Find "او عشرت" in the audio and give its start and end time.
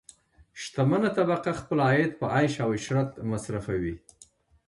2.63-3.09